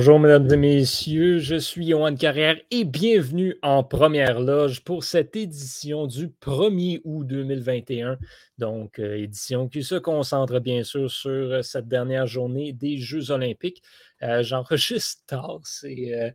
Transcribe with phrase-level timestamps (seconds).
[0.00, 5.36] Bonjour, mesdames et messieurs, je suis Johan Carrière et bienvenue en première loge pour cette
[5.36, 8.16] édition du 1er août 2021.
[8.56, 13.30] Donc, euh, édition qui se concentre bien sûr sur euh, cette dernière journée des Jeux
[13.30, 13.82] Olympiques.
[14.22, 16.32] Euh, j'enregistre tard, c'est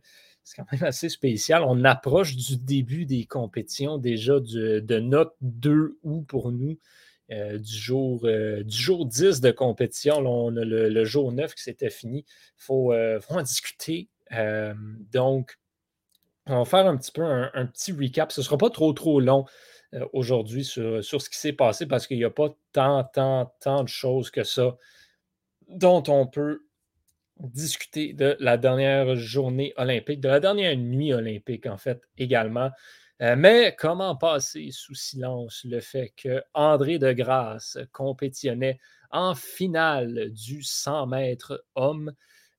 [0.54, 1.64] quand même assez spécial.
[1.66, 6.78] On approche du début des compétitions déjà de notre 2 août pour nous.
[7.30, 10.18] Du, jour, du jour 10 de compétition.
[10.18, 12.24] on a le, jour 9 qui s'était fini.
[12.58, 14.08] Il faut, en discuter.
[15.12, 15.58] donc,
[16.46, 18.32] on va faire un petit peu un, petit recap.
[18.32, 19.44] Ce ne sera pas trop, trop long
[20.12, 23.82] aujourd'hui sur, sur, ce qui s'est passé parce qu'il n'y a pas tant, tant, tant
[23.82, 24.76] de choses que ça
[25.68, 26.66] dont on peut
[27.38, 32.70] discuter de la dernière journée olympique, de la dernière nuit olympique, en fait, également.
[33.22, 38.78] Euh, mais comment passer sous silence le fait que André de Grasse compétitionnait
[39.10, 42.12] en finale du 100 mètres homme?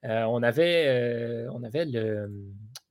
[0.04, 1.86] Euh, on avait, euh, on avait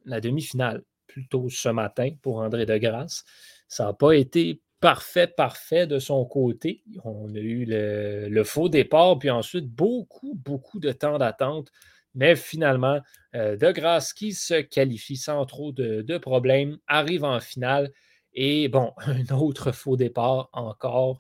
[0.05, 3.25] la demi-finale plutôt ce matin pour André de Grasse.
[3.67, 6.85] Ça n'a pas été parfait, parfait de son côté.
[7.05, 11.73] On a eu le faux départ, puis ensuite beaucoup, beaucoup de temps d'attente
[12.17, 13.01] mais finalement,
[13.35, 17.93] euh, De Grasse qui se qualifie sans trop de, problèmes, arrive en finale.
[18.33, 21.17] Et bon, un autre faux départ encore.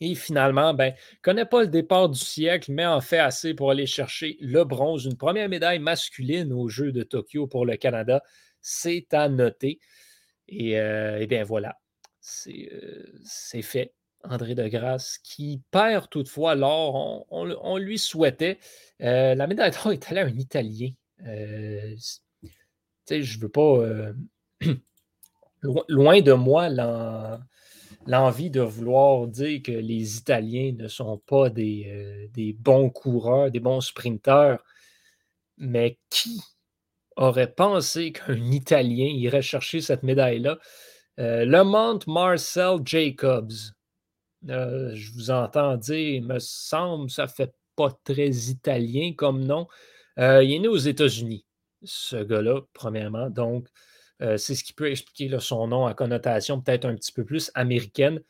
[0.00, 3.86] Et finalement, ben, connaît pas le départ du siècle, mais en fait assez pour aller
[3.86, 8.22] chercher le bronze, une première médaille masculine aux Jeux de Tokyo pour le Canada.
[8.60, 9.80] C'est à noter.
[10.48, 11.78] Et, euh, bien voilà,
[12.48, 13.95] euh, c'est fait.
[14.30, 17.26] André de Grasse, qui perd toutefois l'or.
[17.30, 18.58] On, lui souhaitait.
[19.02, 20.90] Euh, la médaille d'or est allée à un Italien.
[21.26, 21.94] Euh,
[23.08, 23.78] je ne veux pas.
[23.78, 24.12] Euh,
[25.88, 26.68] loin de moi
[28.06, 33.60] l'envie de vouloir dire que les Italiens ne sont pas des, des bons coureurs, des
[33.60, 34.62] bons sprinteurs.
[35.58, 36.40] Mais qui
[37.16, 40.58] aurait pensé qu'un Italien irait chercher cette médaille-là?
[41.18, 43.50] le Mont Marcel Jacobs,
[44.48, 49.66] euh, je vous entends dire, il me semble, ça fait pas très italien comme nom.
[50.18, 51.44] Euh, il est né aux États-Unis,
[51.84, 53.30] ce gars-là, premièrement.
[53.30, 53.68] Donc,
[54.22, 57.50] euh, c'est ce qui peut expliquer son nom à connotation peut-être un petit peu plus
[57.54, 58.20] américaine.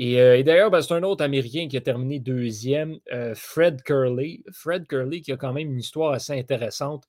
[0.00, 3.00] Et, d'ailleurs, ben, c'est un autre Américain qui a terminé deuxième,
[3.34, 4.44] Fred Curley.
[4.52, 7.08] Fred Curley, qui a quand même une histoire assez intéressante,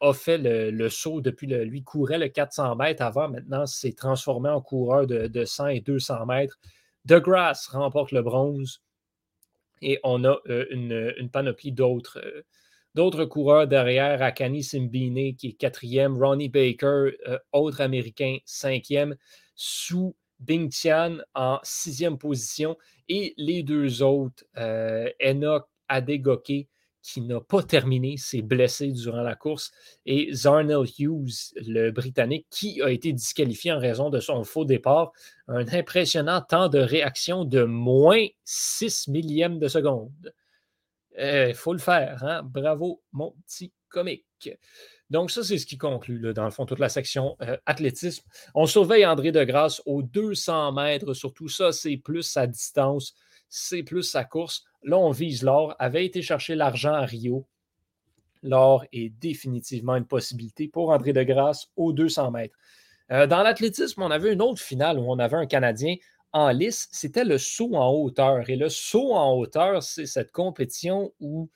[0.00, 3.28] a fait le, saut depuis le, lui courait le 400 mètres avant.
[3.28, 6.58] Maintenant, s'est transformé en coureur de, de 100 et 200 mètres.
[7.04, 8.82] DeGrasse remporte le bronze
[9.82, 12.20] et on a euh, une, panoplie d'autres.
[12.24, 12.42] Euh,
[12.94, 19.16] d'autres coureurs derrière, Akani Simbine qui est quatrième, Ronnie Baker, euh, autre américain, cinquième,
[19.56, 22.76] sous Bing Tian en sixième position,
[23.08, 24.44] et les deux autres,
[25.20, 26.68] Enoch Adegoke
[27.04, 29.70] qui n'a pas terminé, s'est blessé durant la course,
[30.06, 35.12] et Zarnell Hughes, le Britannique, qui a été disqualifié en raison de son faux départ.
[35.46, 40.32] Un impressionnant temps de réaction de moins 6 millièmes de seconde.
[41.16, 42.42] Il euh, faut le faire, hein?
[42.42, 44.50] Bravo, mon petit comique.
[45.10, 48.24] Donc, ça, c'est ce qui conclut, dans le fond, toute la section euh, athlétisme.
[48.54, 51.12] On surveille André Degrasse aux 200 mètres.
[51.12, 53.14] Surtout ça, c'est plus sa distance,
[53.50, 54.64] c'est plus sa course.
[54.84, 55.74] Là, on vise l'or.
[55.78, 57.46] Avait été chercher l'argent à Rio.
[58.42, 62.56] L'or est définitivement une possibilité pour André de Grasse aux 200 mètres.
[63.10, 65.96] Euh, dans l'athlétisme, on avait une autre finale où on avait un Canadien
[66.32, 66.88] en lice.
[66.92, 68.48] C'était le saut en hauteur.
[68.50, 71.50] Et le saut en hauteur, c'est cette compétition où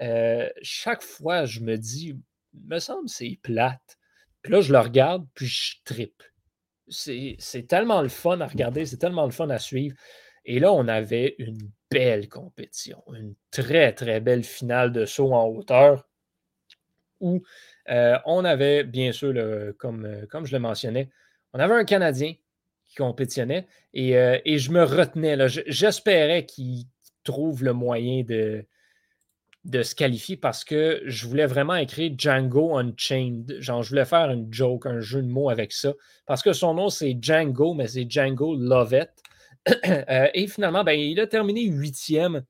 [0.00, 2.16] euh, chaque fois, je me dis,
[2.54, 3.98] me semble c'est plate.
[4.42, 6.22] Puis là, je le regarde, puis je tripe.
[6.88, 9.96] C'est tellement le fun à regarder, c'est tellement le fun à suivre.
[10.50, 15.46] Et là, on avait une belle compétition, une très, très belle finale de saut en
[15.46, 16.08] hauteur
[17.20, 17.44] où
[17.88, 19.32] euh, on avait, bien sûr,
[19.78, 21.08] comme, euh, comme je le mentionnais,
[21.52, 22.34] on avait un Canadien
[22.88, 25.36] qui compétitionnait et, euh, je me retenais.
[25.68, 26.86] J'espérais qu'il
[27.22, 28.66] trouve le moyen de,
[29.64, 33.58] de se qualifier parce que je voulais vraiment écrire Django Unchained.
[33.60, 35.92] Genre, je voulais faire une joke, un jeu de mots avec ça.
[36.26, 39.19] Parce que son nom, c'est Django, mais c'est Django Lovett.
[39.68, 42.44] Euh, et finalement, ben, il a terminé huitième.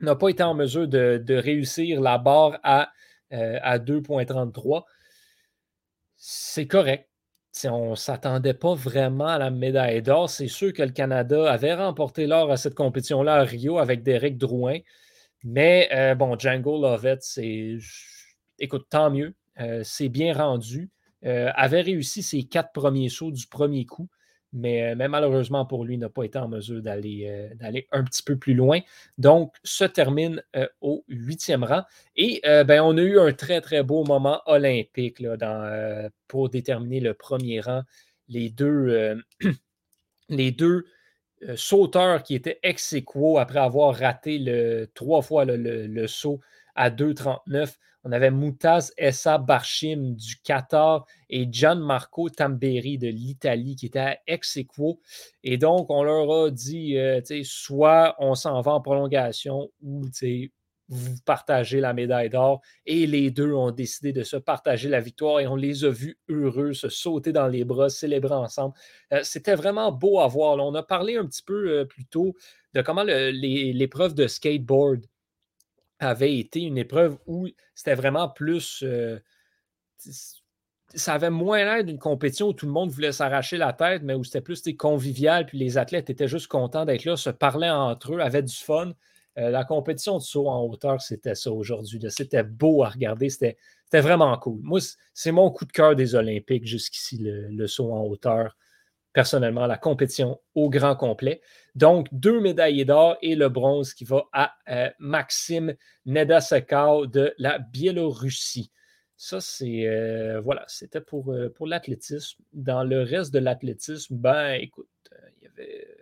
[0.00, 2.92] N'a pas été en mesure de, réussir la barre à,
[3.32, 4.84] euh, à 2,33.
[6.16, 7.08] C'est correct.
[7.64, 10.28] on ne s'attendait pas vraiment à la médaille d'or.
[10.28, 14.36] C'est sûr que le Canada avait remporté l'or à cette compétition-là à Rio avec Derek
[14.36, 14.78] Drouin.
[15.44, 17.78] Mais euh, bon, Django Lovett, c'est.
[18.58, 19.34] Écoute, tant mieux.
[19.82, 20.90] c'est bien rendu.
[21.22, 24.08] avait réussi ses quatre premiers sauts du premier coup.
[24.56, 28.80] Mais, malheureusement pour lui, n'a pas été en mesure d'aller un petit peu plus loin.
[29.18, 30.42] Donc, se termine
[30.80, 31.82] au huitième rang.
[32.16, 37.14] Et ben, on a eu un très, très beau moment olympique là, pour déterminer le
[37.14, 37.82] premier rang.
[38.28, 39.20] Les deux,
[40.28, 40.84] les deux
[41.54, 46.40] sauteurs qui étaient ex aequo après avoir raté le, trois fois le, saut
[46.74, 47.74] à 2,39.
[48.04, 54.18] On avait Moutaz Essa Barchim du Qatar et Gianmarco Tamberi de l'Italie qui étaient à
[54.28, 55.00] ex aequo.
[55.42, 60.02] Et donc, on leur a dit, euh, soit on s'en va en prolongation ou
[60.88, 62.60] vous partagez la médaille d'or.
[62.84, 66.18] Et les deux ont décidé de se partager la victoire et on les a vus
[66.28, 68.74] heureux, se sauter dans les bras, célébrer ensemble.
[69.12, 70.56] Euh, c'était vraiment beau à voir.
[70.58, 72.34] on a parlé un petit peu euh, plus tôt
[72.74, 75.06] de comment l'épreuve de skateboard
[75.98, 78.82] avait été une épreuve où c'était vraiment plus.
[78.82, 79.18] Euh,
[80.94, 84.14] ça avait moins l'air d'une compétition où tout le monde voulait s'arracher la tête, mais
[84.14, 88.14] où c'était plus convivial, puis les athlètes étaient juste contents d'être là, se parlaient entre
[88.14, 88.92] eux, avaient du fun.
[89.38, 92.00] Euh, la compétition de saut en hauteur, c'était ça aujourd'hui.
[92.08, 93.56] C'était beau à regarder, c'était
[93.92, 94.60] vraiment cool.
[94.62, 94.80] Moi,
[95.12, 98.56] c'est mon coup de cœur des Olympiques jusqu'ici, le, saut en hauteur
[99.12, 101.40] personnellement la compétition au grand complet.
[101.74, 105.74] Donc, deux médaillés d'or et le bronze qui va à euh, Maxime
[106.04, 108.70] Nedasakao de la Biélorussie.
[109.16, 112.42] Ça, c'est euh, voilà, c'était pour, pour l'athlétisme.
[112.52, 114.88] Dans le reste de l'athlétisme, ben écoute,
[115.38, 115.95] il y avait.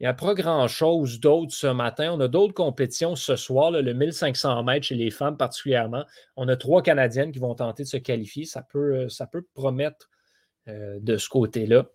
[0.00, 2.12] Il n'y a pas grand-chose d'autre ce matin.
[2.12, 6.04] On a d'autres compétitions ce soir, le 1500 mètres chez les femmes particulièrement.
[6.36, 8.44] On a trois Canadiennes qui vont tenter de se qualifier.
[8.44, 10.08] Ça peut, ça peut promettre
[10.68, 11.86] euh, de ce côté-là.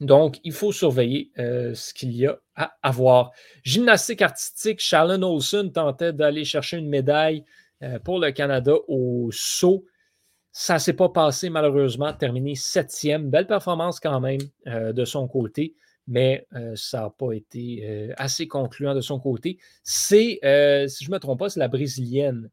[0.00, 3.30] Donc, il faut surveiller euh, ce qu'il y a à avoir.
[3.62, 7.44] Gymnastique artistique, Shalon Olson tentait d'aller chercher une médaille
[7.82, 9.86] euh, pour le Canada au saut.
[10.50, 13.30] Ça ne s'est pas passé malheureusement, terminé septième.
[13.30, 15.74] Belle performance quand même de son côté,
[16.06, 19.58] mais ça n'a pas été assez concluant de son côté.
[19.82, 20.40] C'est,
[20.88, 22.50] si je ne me trompe pas, c'est la brésilienne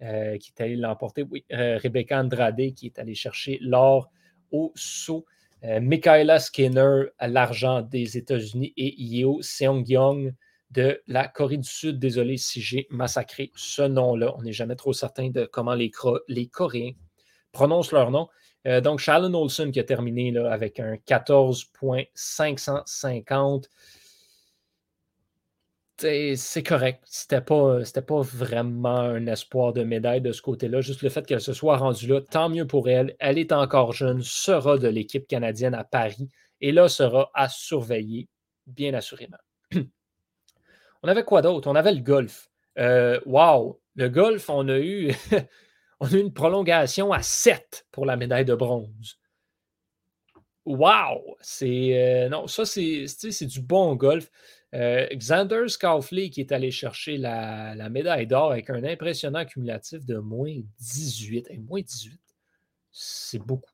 [0.00, 1.22] qui est allée l'emporter.
[1.22, 4.10] Oui, Rebecca Andrade qui est allée chercher l'or
[4.50, 5.24] au saut.
[5.62, 10.34] Michaela Skinner l'argent des États-Unis et Yeo Seong-young
[10.70, 11.98] de la Corée du Sud.
[11.98, 14.34] Désolé si j'ai massacré ce nom-là.
[14.38, 15.90] On n'est jamais trop certain de comment les,
[16.28, 16.92] les Coréens
[17.52, 18.28] prononcent leur nom.
[18.66, 23.68] Euh, donc, Shalon Olson qui a terminé avec un 14.550
[26.36, 27.02] c'est correct.
[27.04, 30.80] C'était pas, pas vraiment un espoir de médaille de ce côté-là.
[30.80, 33.16] Juste le fait qu'elle se soit rendue là, tant mieux pour elle.
[33.18, 36.28] Elle est encore jeune, sera de l'équipe canadienne à Paris
[36.60, 38.28] et là sera à surveiller,
[38.66, 39.38] bien assurément.
[41.02, 41.68] on avait quoi d'autre?
[41.68, 42.48] On avait le golf.
[42.78, 43.80] Euh, wow!
[43.96, 45.12] Le golf, on a eu.
[46.00, 49.18] on a une prolongation à 7 pour la médaille de bronze.
[50.64, 51.36] Wow!
[51.40, 51.98] C'est.
[51.98, 54.30] Euh, non, ça, c'est du bon golf.
[54.72, 60.18] Euh, Xander Scaufley qui est allé chercher la, médaille d'or avec un impressionnant cumulatif de
[60.18, 61.50] moins 18.
[61.68, 62.20] moins 18,
[62.92, 63.72] c'est beaucoup.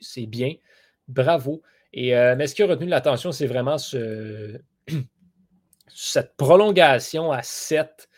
[0.00, 0.54] C'est bien.
[1.08, 1.62] Bravo.
[1.92, 4.60] Et, euh, mais ce qui a retenu l'attention, c'est vraiment ce,
[5.88, 8.08] cette prolongation à 7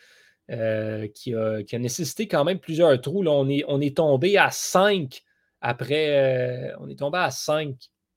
[0.50, 3.24] euh, qui, a, nécessité quand même plusieurs trous.
[3.26, 5.22] On, est, tombé à 5
[5.60, 6.72] après.
[6.80, 7.76] on est tombé à 5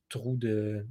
[0.09, 0.85] trous de.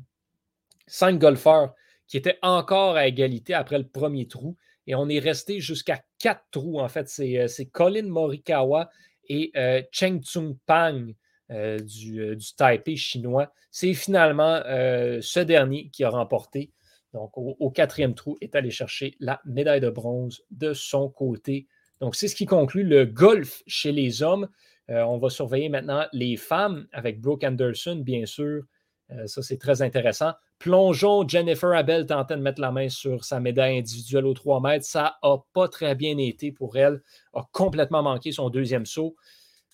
[0.86, 1.74] 5 golfeurs
[2.06, 4.56] qui était encore à égalité après le premier trou.
[4.86, 7.08] Et on est resté jusqu'à quatre trous, en fait.
[7.08, 8.90] C'est euh, Colin Morikawa
[9.28, 11.14] et euh, Cheng Tsung Pang
[11.50, 13.52] euh, du, Taipei chinois.
[13.70, 16.70] C'est finalement ce dernier qui a remporté.
[17.14, 21.66] Donc, au, quatrième trou, est allé chercher la médaille de bronze de son côté.
[22.00, 24.48] Donc, c'est ce qui conclut le golf chez les hommes.
[24.88, 28.64] on va surveiller maintenant les femmes avec Brooke Anderson, bien sûr,
[29.12, 30.32] euh, ça, c'est très intéressant.
[30.58, 34.84] Plongeons, Jennifer Abel tentait de mettre la main sur sa médaille individuelle aux 3 mètres.
[34.84, 37.02] Ça n'a pas très bien été pour elle.
[37.34, 39.16] A complètement manqué son deuxième saut.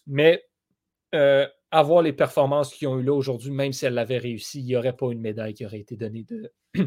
[0.06, 0.44] Mais
[1.14, 4.66] euh, avoir les performances qu'ils ont eues là aujourd'hui, même si elle l'avait réussi, il
[4.66, 6.52] n'y aurait pas une médaille qui aurait été donnée de,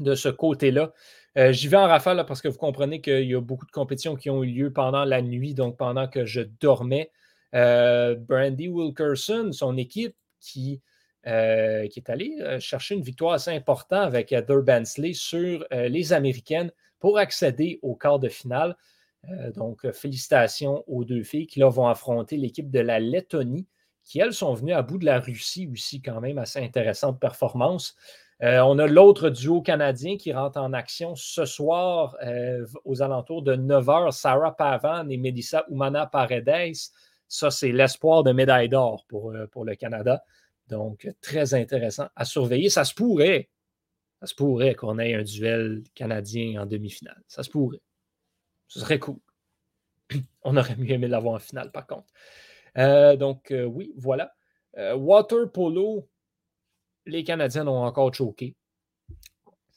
[0.00, 0.92] de ce côté-là.
[1.36, 4.16] Euh, j'y vais en rafale parce que vous comprenez qu'il y a beaucoup de compétitions
[4.16, 7.10] qui ont eu lieu pendant la nuit, donc pendant que je dormais.
[7.52, 10.82] Brandy Wilkerson, son équipe qui
[11.26, 15.88] euh, qui est allé euh, chercher une victoire assez importante avec Heather Bensley sur euh,
[15.88, 16.70] les Américaines
[17.00, 18.76] pour accéder au quart de finale.
[19.56, 23.66] donc, félicitations aux deux filles qui là vont affronter l'équipe de la Lettonie,
[24.02, 27.96] qui elles sont venues à bout de la Russie aussi, quand même assez intéressante performance.
[28.40, 32.16] On a l'autre duo canadien qui rentre en action ce soir
[32.84, 36.74] aux alentours de 9h, Sarah Pavan et Melissa Umana Paredes.
[37.28, 40.22] Ça, c'est l'espoir de médaille d'or pour, pour le Canada.
[40.68, 42.70] Donc, très intéressant à surveiller.
[42.70, 43.48] Ça se pourrait,
[44.20, 47.22] ça se pourrait qu'on ait un duel canadien en demi-finale.
[47.28, 47.82] Ça se pourrait.
[48.68, 49.18] Ce serait cool.
[50.42, 52.06] On aurait mieux aimé l'avoir en finale, par contre.
[52.78, 54.34] Euh, donc, euh, oui, voilà.
[54.78, 56.08] Euh, water polo,
[57.06, 58.54] les Canadiens ont encore choqué.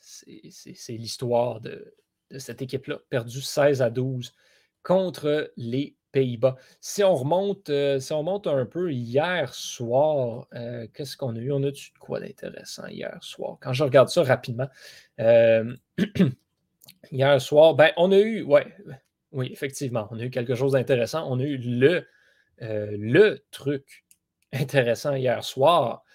[0.01, 1.93] C'est l'histoire de,
[2.38, 4.34] cette équipe-là, perdu 16 à 12
[4.84, 6.55] contre les Pays-Bas.
[6.79, 10.48] Si on remonte, on remonte un peu hier soir,
[10.93, 11.51] qu'est-ce qu'on a eu?
[11.51, 13.57] On a eu quoi d'intéressant hier soir?
[13.62, 14.69] Quand je regarde ça rapidement,
[17.12, 18.65] hier soir, ben, on a eu, ouais,
[19.31, 21.29] oui, effectivement, on a eu quelque chose d'intéressant.
[21.31, 22.07] On a eu le,
[22.62, 24.05] euh, truc
[24.53, 26.07] intéressant hier soir, euh,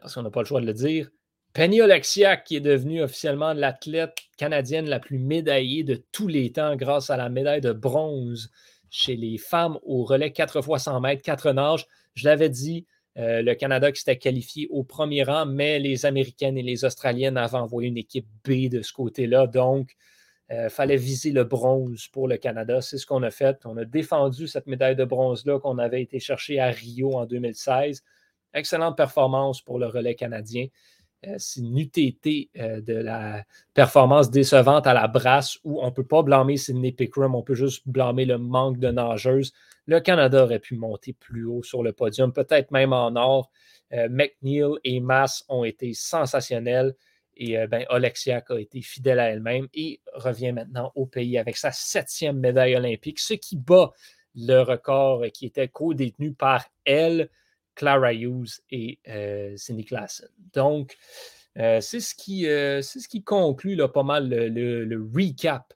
[0.00, 1.10] parce qu'on n'a pas le choix de le dire.
[1.54, 6.76] Penny Oleksiak, qui est devenue officiellement l'athlète canadienne la plus médaillée de tous les temps
[6.76, 8.50] grâce à la médaille de bronze
[8.90, 11.86] chez les femmes au relais 4 x 100 mètres, 4 nages.
[12.14, 16.56] Je l'avais dit, euh, le Canada qui s'était qualifié au premier rang, mais les Américaines
[16.56, 19.46] et les Australiennes avaient envoyé une équipe B de ce côté-là.
[19.46, 19.96] Donc,
[20.50, 22.80] il euh, fallait viser le bronze pour le Canada.
[22.80, 23.58] C'est ce qu'on a fait.
[23.64, 28.02] On a défendu cette médaille de bronze-là qu'on avait été chercher à Rio en 2016.
[28.54, 30.66] Excellente performance pour le relais canadien.
[31.26, 35.90] Euh, c'est une UTT euh, de la performance décevante à la brasse où on ne
[35.90, 39.52] peut pas blâmer Sidney Pickram, on peut juste blâmer le manque de nageuses.
[39.86, 43.50] Le Canada aurait pu monter plus haut sur le podium, peut-être même en or.
[43.90, 46.94] McNeil et Mass ont été sensationnels.
[47.38, 51.70] Et euh, ben, a été fidèle à elle-même et revient maintenant au pays avec sa
[51.70, 53.92] septième médaille olympique, ce qui bat
[54.34, 57.30] le record qui était co-détenu par elle,
[57.78, 60.28] Clara Hughes et euh, Cindy Klassen.
[60.52, 60.98] Donc,
[61.56, 65.72] euh, c'est ce, qui, conclut pas mal le recap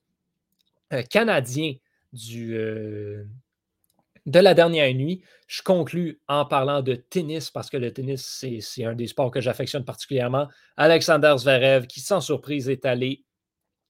[1.09, 1.75] canadien
[2.13, 3.27] de
[4.27, 5.23] la dernière nuit.
[5.47, 9.41] Je conclus en parlant de tennis parce que le tennis, c'est un des sports que
[9.41, 10.49] j'affectionne particulièrement.
[10.77, 13.25] Alexander Zverev, qui sans surprise est allé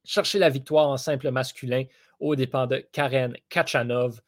[0.05, 1.85] chercher la victoire en simple masculin
[2.21, 4.21] aux dépens de Karen Kachanov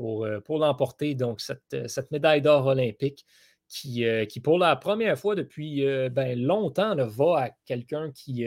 [0.00, 1.14] pour, euh, pour l'emporter.
[1.14, 3.26] Donc, cette, cette médaille d'or olympique
[3.68, 8.46] qui, euh, qui, pour la première fois depuis euh, ben, longtemps, va à quelqu'un qui,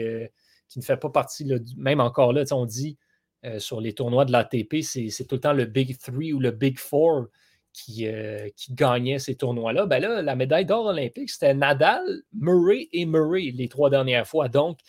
[0.68, 2.98] qui ne fait pas partie, même encore là, on dit
[3.44, 6.50] euh, sur les tournois de l'ATP, c'est tout le temps le Big Three ou le
[6.50, 7.26] Big Four
[7.72, 9.86] qui, euh, qui gagnait ces tournois-là.
[9.86, 14.48] Ben là, la médaille d'or olympique, c'était Nadal, Murray et Murray les trois dernières fois.
[14.48, 14.80] Donc,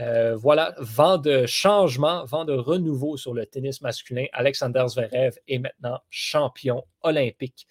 [0.00, 4.26] euh, voilà, vent de changement, vent de renouveau sur le tennis masculin.
[4.32, 7.66] Alexander Zverev est maintenant champion olympique.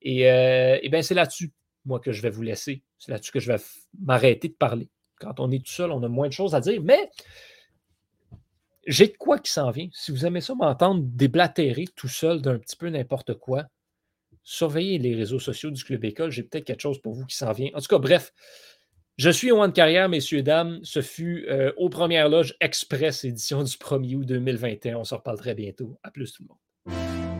[0.00, 1.52] Et, et bien, c'est là-dessus,
[1.84, 2.82] moi, que je vais vous laisser.
[2.98, 3.58] C'est là-dessus que je vais
[4.00, 4.88] m'arrêter de parler.
[5.20, 6.82] Quand on est tout seul, on a moins de choses à dire.
[6.82, 7.08] Mais
[8.86, 9.88] j'ai de quoi qui s'en vient.
[9.92, 13.66] Si vous aimez ça, m'entendre déblatérer tout seul d'un petit peu n'importe quoi,
[14.42, 16.30] surveillez les réseaux sociaux du Club École.
[16.30, 17.70] J'ai peut-être quelque chose pour vous qui s'en vient.
[17.74, 18.32] En tout cas, bref,
[19.22, 20.80] je suis One Carrière, messieurs, dames.
[20.82, 24.96] Ce fut euh, aux premières loges express édition du 1er août 2021.
[24.96, 25.96] On se reparle très bientôt.
[26.02, 27.31] À plus tout le monde.